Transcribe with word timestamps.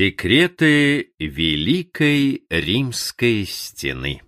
Секреты 0.00 1.12
Великой 1.18 2.46
Римской 2.48 3.44
Стены 3.44 4.22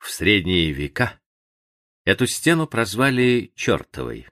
В 0.00 0.10
средние 0.10 0.72
века 0.72 1.20
эту 2.04 2.26
стену 2.26 2.66
прозвали 2.66 3.52
Чертовой. 3.54 4.26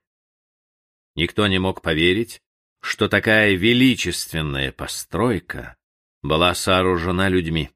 Никто 1.15 1.47
не 1.47 1.61
мог 1.61 1.83
поверить, 1.83 2.43
что 2.81 3.09
такая 3.09 3.55
величественная 3.55 4.73
постройка 4.73 5.77
была 6.21 6.53
сооружена 6.57 7.29
людьми. 7.29 7.71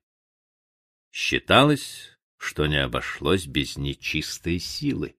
Считалось, 1.13 2.19
что 2.39 2.67
не 2.67 2.83
обошлось 2.83 3.47
без 3.47 3.77
нечистой 3.77 4.59
силы. 4.59 5.15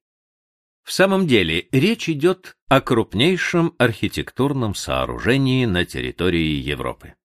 В 0.86 0.92
самом 0.92 1.26
деле, 1.26 1.68
речь 1.72 2.08
идет 2.10 2.56
о 2.68 2.80
крупнейшем 2.80 3.74
архитектурном 3.80 4.76
сооружении 4.76 5.66
на 5.66 5.84
территории 5.84 6.60
Европы. 6.60 7.16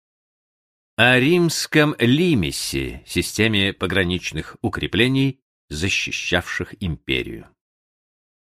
О 0.96 1.18
римском 1.20 1.94
лимесе, 1.98 3.04
системе 3.06 3.74
пограничных 3.74 4.56
укреплений, 4.62 5.40
защищавших 5.68 6.74
империю. 6.82 7.50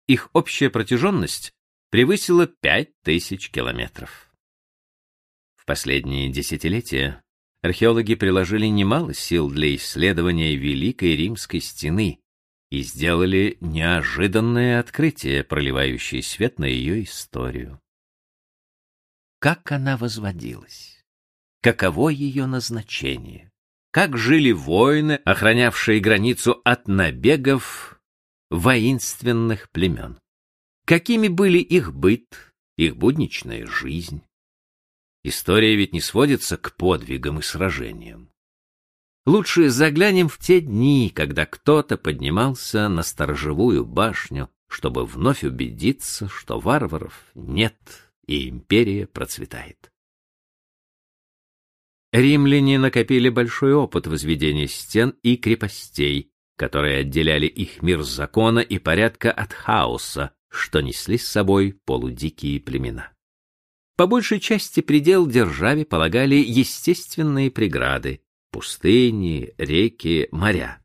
Их 0.06 0.28
общая 0.34 0.68
протяженность 0.68 1.54
превысила 1.90 2.46
5000 2.46 3.50
километров. 3.50 4.30
В 5.54 5.64
последние 5.64 6.28
десятилетия 6.28 7.22
археологи 7.62 8.16
приложили 8.16 8.66
немало 8.66 9.14
сил 9.14 9.48
для 9.50 9.74
исследования 9.76 10.56
Великой 10.56 11.16
Римской 11.16 11.62
стены, 11.62 12.20
и 12.70 12.82
сделали 12.82 13.56
неожиданное 13.60 14.80
открытие, 14.80 15.44
проливающее 15.44 16.22
свет 16.22 16.58
на 16.58 16.64
ее 16.64 17.04
историю. 17.04 17.80
Как 19.38 19.70
она 19.70 19.96
возводилась? 19.96 21.04
Каково 21.62 22.10
ее 22.10 22.46
назначение? 22.46 23.50
Как 23.92 24.16
жили 24.16 24.52
воины, 24.52 25.20
охранявшие 25.24 26.00
границу 26.00 26.60
от 26.64 26.88
набегов 26.88 28.00
воинственных 28.50 29.70
племен? 29.70 30.18
Какими 30.84 31.28
были 31.28 31.58
их 31.58 31.94
быт, 31.94 32.52
их 32.76 32.96
будничная 32.96 33.66
жизнь? 33.66 34.22
История 35.24 35.74
ведь 35.76 35.92
не 35.92 36.00
сводится 36.00 36.56
к 36.56 36.76
подвигам 36.76 37.40
и 37.40 37.42
сражениям. 37.42 38.30
Лучше 39.26 39.70
заглянем 39.70 40.28
в 40.28 40.38
те 40.38 40.60
дни, 40.60 41.10
когда 41.12 41.46
кто-то 41.46 41.98
поднимался 41.98 42.88
на 42.88 43.02
сторожевую 43.02 43.84
башню, 43.84 44.50
чтобы 44.68 45.04
вновь 45.04 45.42
убедиться, 45.42 46.28
что 46.28 46.60
варваров 46.60 47.26
нет 47.34 47.76
и 48.26 48.48
империя 48.48 49.08
процветает. 49.08 49.90
Римляне 52.12 52.78
накопили 52.78 53.28
большой 53.28 53.74
опыт 53.74 54.06
возведения 54.06 54.68
стен 54.68 55.14
и 55.22 55.36
крепостей, 55.36 56.30
которые 56.56 57.00
отделяли 57.00 57.46
их 57.46 57.82
мир 57.82 58.02
закона 58.02 58.60
и 58.60 58.78
порядка 58.78 59.32
от 59.32 59.52
хаоса, 59.52 60.34
что 60.48 60.80
несли 60.80 61.18
с 61.18 61.26
собой 61.26 61.78
полудикие 61.84 62.60
племена. 62.60 63.12
По 63.96 64.06
большей 64.06 64.38
части 64.38 64.80
предел 64.80 65.26
державе 65.26 65.84
полагали 65.84 66.36
естественные 66.36 67.50
преграды, 67.50 68.20
пустыни, 68.56 69.52
реки, 69.58 70.28
моря. 70.32 70.82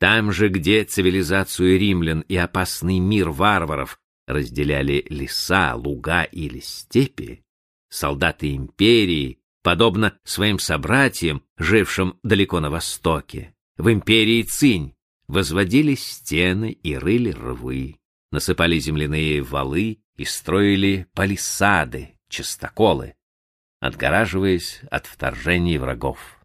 Там 0.00 0.32
же, 0.32 0.48
где 0.48 0.84
цивилизацию 0.84 1.78
римлян 1.78 2.20
и 2.20 2.34
опасный 2.34 2.98
мир 2.98 3.28
варваров 3.28 3.98
разделяли 4.26 5.04
леса, 5.10 5.74
луга 5.74 6.22
или 6.22 6.60
степи, 6.60 7.44
солдаты 7.90 8.56
империи, 8.56 9.38
подобно 9.62 10.18
своим 10.24 10.58
собратьям, 10.58 11.42
жившим 11.58 12.18
далеко 12.22 12.58
на 12.60 12.70
востоке, 12.70 13.54
в 13.76 13.92
империи 13.92 14.40
Цинь, 14.40 14.94
возводили 15.28 15.94
стены 15.94 16.72
и 16.72 16.96
рыли 16.96 17.32
рвы, 17.32 17.98
насыпали 18.30 18.78
земляные 18.78 19.42
валы 19.42 20.02
и 20.16 20.24
строили 20.24 21.06
палисады, 21.12 22.18
частоколы, 22.30 23.14
отгораживаясь 23.80 24.80
от 24.90 25.04
вторжений 25.04 25.76
врагов. 25.76 26.41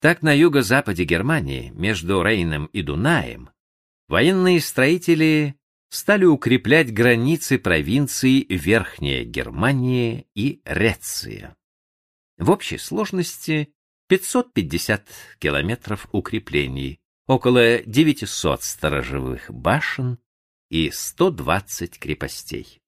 Так 0.00 0.22
на 0.22 0.32
юго-западе 0.32 1.02
Германии, 1.04 1.70
между 1.70 2.22
Рейном 2.22 2.66
и 2.66 2.82
Дунаем, 2.82 3.50
военные 4.06 4.60
строители 4.60 5.56
стали 5.90 6.24
укреплять 6.24 6.92
границы 6.92 7.58
провинций 7.58 8.46
Верхняя 8.48 9.24
Германия 9.24 10.26
и 10.36 10.60
Реция. 10.64 11.56
В 12.36 12.50
общей 12.50 12.78
сложности 12.78 13.74
550 14.08 15.08
километров 15.40 16.06
укреплений, 16.12 17.00
около 17.26 17.78
900 17.78 18.62
сторожевых 18.62 19.50
башен 19.50 20.18
и 20.70 20.92
120 20.92 21.98
крепостей. 21.98 22.80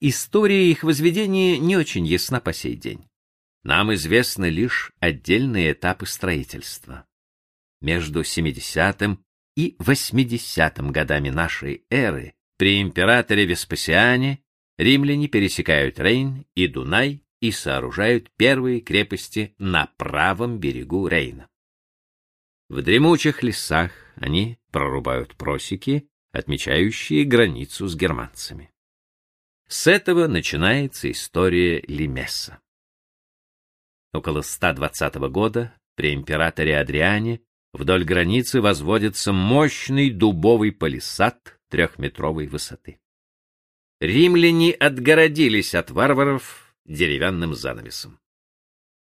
История 0.00 0.70
их 0.70 0.82
возведения 0.82 1.58
не 1.58 1.76
очень 1.76 2.06
ясна 2.06 2.40
по 2.40 2.52
сей 2.52 2.76
день. 2.76 3.09
Нам 3.62 3.92
известны 3.94 4.46
лишь 4.46 4.92
отдельные 5.00 5.72
этапы 5.72 6.06
строительства. 6.06 7.06
Между 7.80 8.24
70 8.24 9.18
и 9.56 9.76
80 9.78 10.78
годами 10.90 11.30
нашей 11.30 11.84
эры 11.90 12.34
при 12.56 12.80
императоре 12.80 13.46
Веспасиане 13.46 14.42
римляне 14.78 15.28
пересекают 15.28 15.98
Рейн 15.98 16.46
и 16.54 16.66
Дунай 16.66 17.22
и 17.40 17.52
сооружают 17.52 18.30
первые 18.36 18.80
крепости 18.80 19.54
на 19.58 19.86
правом 19.96 20.58
берегу 20.58 21.06
Рейна. 21.08 21.48
В 22.68 22.82
дремучих 22.82 23.42
лесах 23.42 23.92
они 24.16 24.58
прорубают 24.70 25.36
просеки, 25.36 26.08
отмечающие 26.32 27.24
границу 27.24 27.88
с 27.88 27.96
германцами. 27.96 28.70
С 29.68 29.86
этого 29.86 30.26
начинается 30.28 31.10
история 31.10 31.80
Лимеса. 31.86 32.60
Около 34.12 34.42
120 34.42 35.14
года 35.30 35.74
при 35.94 36.14
императоре 36.14 36.78
Адриане 36.78 37.40
вдоль 37.72 38.04
границы 38.04 38.60
возводится 38.60 39.32
мощный 39.32 40.10
дубовый 40.10 40.72
палисад 40.72 41.58
трехметровой 41.68 42.46
высоты. 42.46 42.98
Римляне 44.00 44.72
отгородились 44.72 45.74
от 45.74 45.90
варваров 45.90 46.74
деревянным 46.86 47.54
занавесом. 47.54 48.18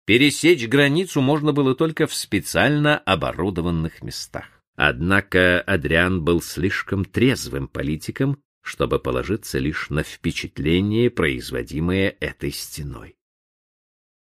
Пересечь 0.06 0.68
границу 0.68 1.22
можно 1.22 1.54
было 1.54 1.76
только 1.76 2.08
в 2.08 2.14
специально 2.14 2.98
оборудованных 2.98 4.02
местах. 4.02 4.46
Однако 4.76 5.62
Адриан 5.62 6.24
был 6.24 6.42
слишком 6.42 7.06
трезвым 7.06 7.68
политиком, 7.68 8.42
чтобы 8.62 9.00
положиться 9.00 9.60
лишь 9.60 9.90
на 9.90 10.04
впечатление, 10.04 11.10
производимое 11.10 12.16
этой 12.20 12.52
стеной. 12.52 13.16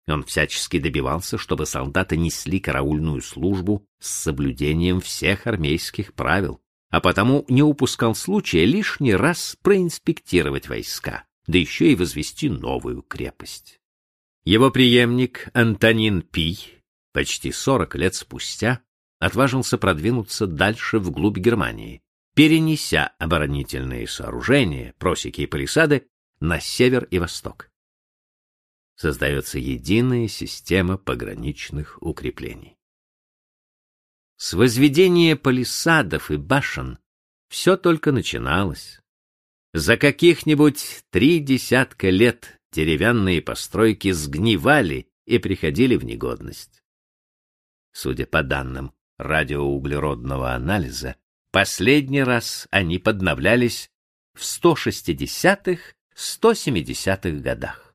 Он 0.08 0.24
всячески 0.24 0.78
добивался, 0.78 1.36
чтобы 1.36 1.66
солдаты 1.66 2.16
несли 2.16 2.60
караульную 2.60 3.20
службу 3.20 3.86
с 4.00 4.08
соблюдением 4.08 5.00
всех 5.02 5.46
армейских 5.46 6.14
правил, 6.14 6.62
а 6.91 7.00
потому 7.00 7.44
не 7.48 7.62
упускал 7.62 8.14
случая 8.14 8.64
лишний 8.64 9.14
раз 9.14 9.56
проинспектировать 9.60 10.69
войска, 10.69 11.24
да 11.46 11.58
еще 11.58 11.92
и 11.92 11.94
возвести 11.94 12.48
новую 12.48 13.02
крепость. 13.02 13.80
Его 14.44 14.70
преемник 14.70 15.48
Антонин 15.52 16.22
Пий, 16.22 16.78
почти 17.12 17.52
сорок 17.52 17.94
лет 17.94 18.14
спустя, 18.14 18.80
отважился 19.19 19.76
продвинуться 19.76 20.46
дальше 20.46 21.00
вглубь 21.00 21.36
Германии, 21.36 22.00
перенеся 22.34 23.12
оборонительные 23.19 24.08
сооружения, 24.08 24.94
просеки 24.98 25.42
и 25.42 25.46
палисады 25.46 26.06
на 26.40 26.60
север 26.60 27.05
и 27.10 27.19
восток 27.19 27.68
создается 28.98 29.58
единая 29.58 30.28
система 30.28 30.98
пограничных 30.98 31.96
укреплений. 32.02 32.76
С 34.36 34.52
возведения 34.54 35.36
палисадов 35.36 36.32
и 36.32 36.36
башен 36.36 36.98
все 37.48 37.76
только 37.76 38.10
начиналось. 38.12 39.00
За 39.72 39.96
каких-нибудь 39.96 41.04
три 41.10 41.38
десятка 41.38 42.10
лет 42.10 42.58
деревянные 42.72 43.40
постройки 43.40 44.10
сгнивали 44.10 45.08
и 45.26 45.38
приходили 45.38 45.94
в 45.94 46.04
негодность. 46.04 46.82
Судя 47.92 48.26
по 48.26 48.42
данным 48.42 48.92
радиоуглеродного 49.16 50.54
анализа, 50.54 51.14
последний 51.52 52.24
раз 52.24 52.66
они 52.70 52.98
подновлялись 52.98 53.92
в 54.34 54.42
160-170-х 54.42 57.30
годах. 57.40 57.88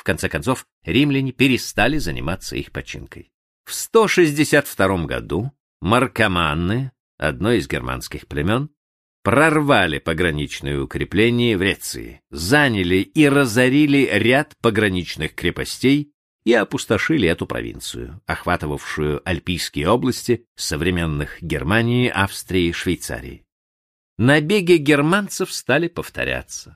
В 0.00 0.02
конце 0.02 0.30
концов, 0.30 0.64
римляне 0.82 1.30
перестали 1.30 1.98
заниматься 1.98 2.56
их 2.56 2.72
починкой. 2.72 3.30
В 3.66 3.74
162 3.74 5.04
году 5.04 5.52
маркоманны, 5.82 6.92
одно 7.18 7.52
из 7.52 7.68
германских 7.68 8.26
племен, 8.26 8.70
прорвали 9.22 9.98
пограничные 9.98 10.80
укрепления 10.80 11.54
в 11.54 11.60
Реции, 11.60 12.22
заняли 12.30 12.96
и 12.96 13.28
разорили 13.28 14.08
ряд 14.10 14.54
пограничных 14.62 15.34
крепостей 15.34 16.14
и 16.44 16.54
опустошили 16.54 17.28
эту 17.28 17.46
провинцию, 17.46 18.22
охватывавшую 18.24 19.20
альпийские 19.28 19.90
области 19.90 20.46
современных 20.56 21.42
Германии, 21.42 22.08
Австрии 22.08 22.72
Швейцарии. 22.72 23.44
Набеги 24.16 24.78
германцев 24.78 25.52
стали 25.52 25.88
повторяться. 25.88 26.74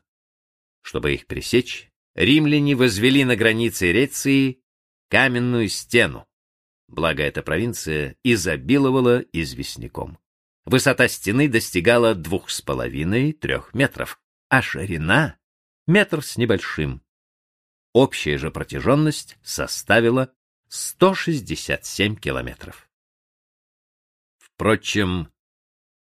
Чтобы 0.83 1.15
их 1.15 1.27
пресечь, 1.27 1.89
римляне 2.15 2.75
возвели 2.75 3.25
на 3.25 3.37
границе 3.37 3.93
Реции 3.93 4.63
каменную 5.09 5.69
стену. 5.69 6.27
Благо 6.89 7.23
эта 7.23 7.43
провинция 7.43 8.17
изобиловала 8.23 9.21
известняком. 9.33 10.19
Высота 10.65 11.09
стены 11.09 11.49
достигала 11.49 12.15
двух 12.15 12.51
с 12.51 12.63
половиной-трех 12.63 13.75
метров, 13.75 14.21
а 14.49 14.63
ширина— 14.63 15.39
метр 15.87 16.23
с 16.23 16.37
небольшим. 16.37 17.03
Общая 17.93 18.39
же 18.39 18.51
протяженность 18.51 19.37
составила 19.43 20.33
167 20.69 22.17
километров. 22.17 22.89
Впрочем, 24.39 25.33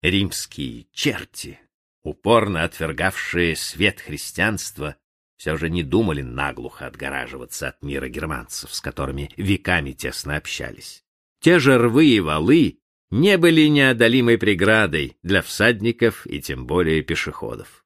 римские 0.02 0.86
черти, 0.92 1.60
упорно 2.02 2.64
отвергавшие 2.64 3.54
свет 3.56 4.00
христианства, 4.00 4.96
все 5.44 5.58
же 5.58 5.68
не 5.68 5.82
думали 5.82 6.22
наглухо 6.22 6.86
отгораживаться 6.86 7.68
от 7.68 7.82
мира 7.82 8.08
германцев, 8.08 8.74
с 8.74 8.80
которыми 8.80 9.28
веками 9.36 9.92
тесно 9.92 10.36
общались. 10.36 11.04
Те 11.40 11.58
же 11.58 11.76
рвы 11.76 12.06
и 12.06 12.20
валы 12.20 12.78
не 13.10 13.36
были 13.36 13.66
неодолимой 13.66 14.38
преградой 14.38 15.18
для 15.22 15.42
всадников 15.42 16.26
и 16.26 16.40
тем 16.40 16.66
более 16.66 17.02
пешеходов. 17.02 17.84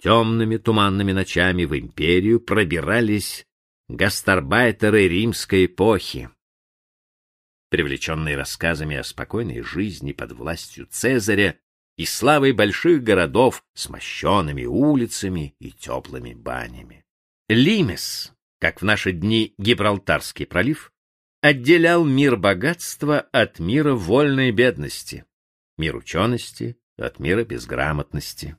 Темными 0.00 0.56
туманными 0.56 1.10
ночами 1.10 1.64
в 1.64 1.76
империю 1.76 2.38
пробирались 2.38 3.44
гастарбайтеры 3.88 5.08
римской 5.08 5.66
эпохи. 5.66 6.30
Привлеченные 7.70 8.36
рассказами 8.36 8.94
о 8.98 9.02
спокойной 9.02 9.62
жизни 9.62 10.12
под 10.12 10.30
властью 10.30 10.86
Цезаря 10.88 11.58
и 11.96 12.06
славой 12.06 12.52
больших 12.52 13.02
городов 13.02 13.64
с 13.74 13.88
мощенными 13.88 14.64
улицами 14.64 15.54
и 15.58 15.70
теплыми 15.70 16.34
банями. 16.34 17.04
Лимес, 17.48 18.32
как 18.58 18.80
в 18.80 18.84
наши 18.84 19.12
дни 19.12 19.54
Гибралтарский 19.58 20.46
пролив, 20.46 20.92
отделял 21.40 22.04
мир 22.04 22.36
богатства 22.36 23.20
от 23.32 23.58
мира 23.58 23.94
вольной 23.94 24.50
бедности, 24.50 25.24
мир 25.76 25.96
учености 25.96 26.78
от 26.96 27.18
мира 27.18 27.44
безграмотности. 27.44 28.56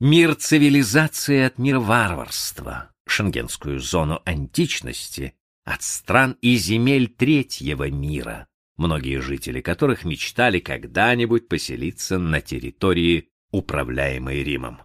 Мир 0.00 0.34
цивилизации 0.34 1.40
от 1.42 1.58
мира 1.58 1.78
варварства, 1.78 2.92
шенгенскую 3.06 3.78
зону 3.78 4.20
античности 4.24 5.34
от 5.64 5.82
стран 5.82 6.36
и 6.40 6.56
земель 6.56 7.08
третьего 7.08 7.88
мира, 7.88 8.48
многие 8.82 9.20
жители 9.20 9.60
которых 9.60 10.04
мечтали 10.04 10.58
когда-нибудь 10.60 11.48
поселиться 11.48 12.18
на 12.18 12.40
территории, 12.40 13.30
управляемой 13.50 14.42
Римом. 14.42 14.82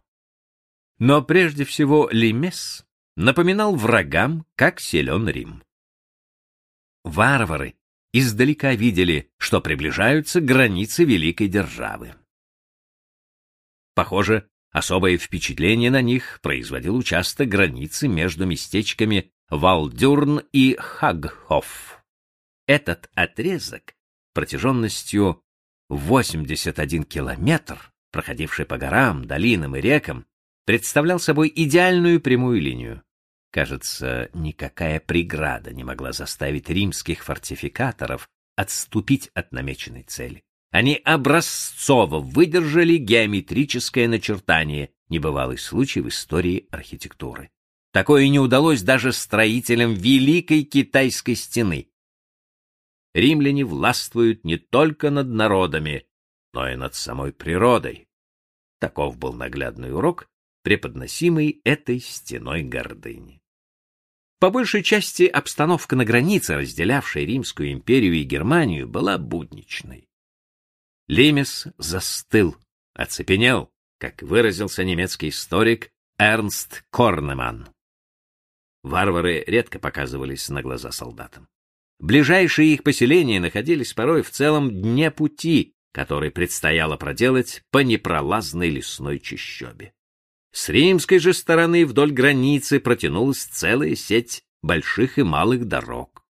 Но 1.00 1.22
прежде 1.22 1.66
всего 1.66 2.10
Лимес 2.12 2.86
напоминал 3.16 3.76
врагам, 3.76 4.46
как 4.56 4.80
силен 4.80 5.28
Рим 5.28 5.64
варвары 7.08 7.76
издалека 8.14 8.74
видели, 8.74 9.32
что 9.38 9.62
приближаются 9.62 10.42
границы 10.42 11.04
великой 11.04 11.48
державы. 11.48 12.16
Похоже, 13.96 14.48
особое 14.72 15.18
впечатление 15.18 15.90
на 15.90 16.02
них 16.02 16.40
производил 16.42 16.96
участок 16.96 17.48
границы 17.50 18.08
между 18.08 18.46
местечками 18.46 19.32
Валдюрн 19.50 20.44
и 20.52 20.76
Хагхоф. 20.78 21.97
Этот 22.68 23.10
отрезок 23.16 23.96
протяженностью 24.34 25.42
81 25.90 27.06
километр, 27.06 27.94
проходивший 28.12 28.66
по 28.66 28.78
горам, 28.78 29.24
долинам 29.24 29.78
и 29.78 29.81
рекам, 29.81 30.25
представлял 30.66 31.18
собой 31.18 31.52
идеальную 31.56 32.19
прямую 32.19 32.62
линию. 32.62 33.04
Кажется, 33.52 34.30
никакая 34.34 35.00
преграда 35.00 35.74
не 35.74 35.86
могла 35.86 36.12
заставить 36.12 36.69
римских 36.69 37.24
фортификаторов 37.24 38.30
отступить 38.58 39.31
от 39.34 39.54
намеченной 39.54 40.04
цели. 40.04 40.44
Они 40.72 40.96
образцово 40.96 42.20
выдержали 42.20 42.98
геометрическое 42.98 44.10
начертание, 44.10 44.90
небывалый 45.08 45.58
случай 45.58 46.02
в 46.02 46.10
истории 46.10 46.68
архитектуры. 46.70 47.50
Такое 47.94 48.28
не 48.28 48.40
удалось 48.40 48.81
даже 48.81 49.13
строителям 49.13 49.94
Великой 49.94 50.63
Китайской 50.63 51.36
стены. 51.36 51.88
Римляне 53.18 53.66
властвуют 53.66 54.46
не 54.46 54.58
только 54.58 55.10
над 55.10 55.28
народами, 55.28 56.06
но 56.54 56.69
и 56.69 56.75
над 56.75 56.94
самой 56.94 57.34
природой. 57.34 58.08
Таков 58.80 59.18
был 59.18 59.34
наглядный 59.34 59.92
урок, 59.92 60.30
преподносимый 60.62 61.60
этой 61.64 62.00
стеной 62.00 62.62
гордыни. 62.62 63.42
По 64.38 64.52
большей 64.52 64.84
части 64.84 65.24
обстановка 65.24 65.96
на 65.96 66.06
границе, 66.06 66.58
разделявшей 66.58 67.25
Римскую 67.25 67.72
империю 67.72 68.14
и 68.14 68.22
Германию, 68.22 68.88
была 68.88 69.18
будничной. 69.18 70.08
Лемес 71.08 71.66
застыл, 71.80 72.56
оцепенел, 72.94 73.72
как 73.98 74.22
выразился 74.22 74.84
немецкий 74.84 75.30
историк 75.30 75.92
Эрнст 76.20 76.84
Корнеман. 76.92 77.68
Варвары 78.84 79.44
редко 79.48 79.80
показывались 79.80 80.50
на 80.50 80.62
глаза 80.62 80.92
солдатам. 80.92 81.48
Ближайшие 82.00 82.74
их 82.74 82.84
поселения 82.84 83.40
находились 83.40 83.94
порой 83.94 84.22
в 84.22 84.30
целом 84.30 84.70
дне 84.70 85.10
пути, 85.10 85.74
который 85.92 86.30
предстояло 86.30 86.96
проделать 86.96 87.64
по 87.72 87.80
непролазной 87.80 88.70
лесной 88.70 89.20
чащобе. 89.20 89.94
С 90.52 90.70
римской 90.70 91.20
же 91.20 91.34
стороны 91.34 91.86
вдоль 91.86 92.12
границы 92.12 92.80
протянулась 92.80 93.44
целая 93.44 93.96
сеть 93.96 94.44
больших 94.62 95.18
и 95.18 95.24
малых 95.24 95.66
дорог. 95.66 96.24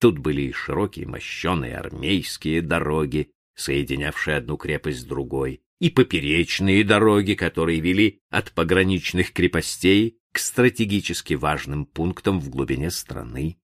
Тут 0.00 0.18
были 0.18 0.42
и 0.42 0.52
широкие 0.52 1.06
мощеные 1.06 1.76
армейские 1.76 2.62
дороги, 2.62 3.30
соединявшие 3.56 4.36
одну 4.36 4.56
крепость 4.56 5.00
с 5.00 5.04
другой, 5.04 5.62
и 5.80 5.90
поперечные 5.90 6.84
дороги, 6.84 7.34
которые 7.34 7.80
вели 7.80 8.20
от 8.30 8.52
пограничных 8.52 9.32
крепостей 9.32 10.18
к 10.32 10.38
стратегически 10.38 11.34
важным 11.34 11.86
пунктам 11.86 12.40
в 12.40 12.50
глубине 12.50 12.90
страны, 12.90 13.58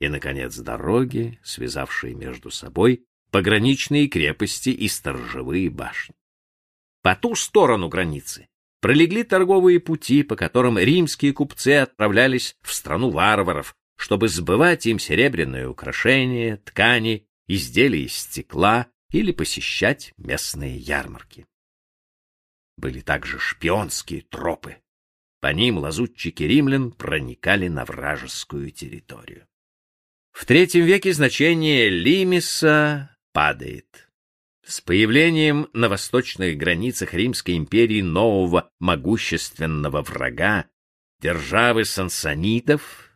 и, 0.00 0.08
наконец, 0.08 0.56
дороги, 0.56 1.38
связавшие 1.44 2.14
между 2.14 2.50
собой 2.50 3.04
пограничные 3.30 4.08
крепости 4.08 4.70
и 4.70 4.88
сторожевые 4.88 5.70
башни. 5.70 6.14
По 7.02 7.14
ту 7.14 7.34
сторону 7.34 7.88
границы 7.88 8.48
пролегли 8.80 9.22
торговые 9.22 9.78
пути, 9.78 10.22
по 10.22 10.36
которым 10.36 10.78
римские 10.78 11.32
купцы 11.32 11.76
отправлялись 11.76 12.56
в 12.62 12.72
страну 12.72 13.10
варваров, 13.10 13.76
чтобы 13.96 14.28
сбывать 14.28 14.86
им 14.86 14.98
серебряные 14.98 15.68
украшения, 15.68 16.56
ткани, 16.56 17.26
изделия 17.46 18.04
из 18.04 18.16
стекла 18.16 18.88
или 19.12 19.32
посещать 19.32 20.12
местные 20.16 20.76
ярмарки. 20.76 21.46
Были 22.76 23.00
также 23.00 23.38
шпионские 23.38 24.22
тропы. 24.22 24.78
По 25.40 25.52
ним 25.52 25.78
лазутчики 25.78 26.42
римлян 26.42 26.92
проникали 26.92 27.68
на 27.68 27.84
вражескую 27.84 28.70
территорию. 28.70 29.46
В 30.32 30.46
третьем 30.46 30.84
веке 30.84 31.12
значение 31.12 31.88
лимиса 31.88 33.16
падает. 33.32 34.08
С 34.64 34.80
появлением 34.80 35.68
на 35.72 35.88
восточных 35.88 36.56
границах 36.56 37.14
Римской 37.14 37.56
империи 37.56 38.02
нового 38.02 38.70
могущественного 38.78 40.02
врага, 40.02 40.66
державы 41.20 41.84
сансанитов, 41.84 43.10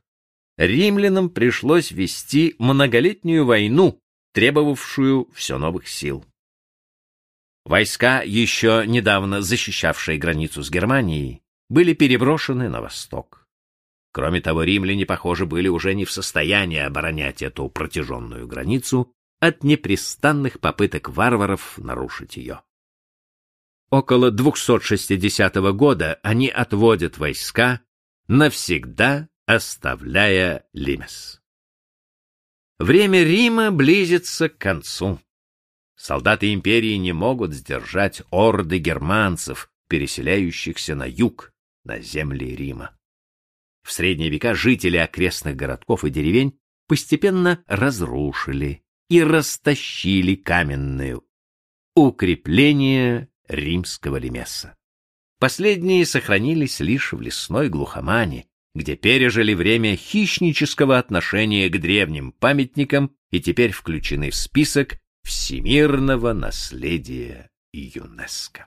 римлянам 0.56 1.30
пришлось 1.30 1.90
вести 1.90 2.56
многолетнюю 2.58 3.44
войну, 3.44 4.00
требовавшую 4.32 5.30
все 5.32 5.58
новых 5.58 5.86
сил. 5.86 6.24
Войска, 7.64 8.22
еще 8.22 8.84
недавно 8.86 9.40
защищавшие 9.40 10.18
границу 10.18 10.62
с 10.62 10.70
Германией, 10.70 11.42
были 11.70 11.94
переброшены 11.94 12.68
на 12.68 12.82
восток. 12.82 13.43
Кроме 14.14 14.40
того, 14.40 14.62
римляне, 14.62 15.06
похоже, 15.06 15.44
были 15.44 15.66
уже 15.66 15.92
не 15.92 16.04
в 16.04 16.12
состоянии 16.12 16.78
оборонять 16.78 17.42
эту 17.42 17.68
протяженную 17.68 18.46
границу 18.46 19.12
от 19.40 19.64
непрестанных 19.64 20.60
попыток 20.60 21.08
варваров 21.08 21.76
нарушить 21.78 22.36
ее. 22.36 22.62
Около 23.90 24.30
260 24.30 25.56
года 25.74 26.20
они 26.22 26.48
отводят 26.48 27.18
войска, 27.18 27.80
навсегда 28.28 29.28
оставляя 29.46 30.64
Лимес. 30.72 31.42
Время 32.78 33.24
Рима 33.24 33.72
близится 33.72 34.48
к 34.48 34.56
концу. 34.58 35.18
Солдаты 35.96 36.54
империи 36.54 36.94
не 36.94 37.12
могут 37.12 37.52
сдержать 37.52 38.22
орды 38.30 38.78
германцев, 38.78 39.72
переселяющихся 39.88 40.94
на 40.94 41.04
юг, 41.04 41.52
на 41.82 41.98
земли 41.98 42.54
Рима. 42.54 42.96
В 43.84 43.92
средние 43.92 44.30
века 44.30 44.54
жители 44.54 44.96
окрестных 44.96 45.56
городков 45.56 46.04
и 46.04 46.10
деревень 46.10 46.58
постепенно 46.88 47.62
разрушили 47.66 48.82
и 49.10 49.22
растащили 49.22 50.34
каменную 50.34 51.22
укрепление 51.94 53.28
римского 53.46 54.16
лемеса. 54.16 54.76
Последние 55.38 56.06
сохранились 56.06 56.80
лишь 56.80 57.12
в 57.12 57.20
лесной 57.20 57.68
глухомане, 57.68 58.46
где 58.74 58.96
пережили 58.96 59.52
время 59.52 59.96
хищнического 59.96 60.98
отношения 60.98 61.68
к 61.68 61.78
древним 61.78 62.32
памятникам 62.32 63.14
и 63.30 63.40
теперь 63.40 63.70
включены 63.70 64.30
в 64.30 64.34
список 64.34 64.98
всемирного 65.22 66.32
наследия 66.32 67.50
ЮНЕСКО. 67.72 68.66